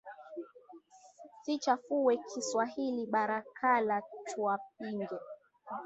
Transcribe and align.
Sichafue 1.43 2.17
kiswahili, 2.29 3.05
barakala 3.05 3.97
tuwapinge, 4.35 5.17